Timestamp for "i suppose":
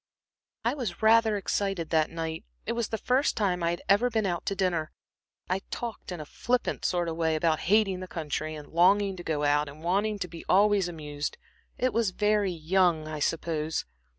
13.07-13.85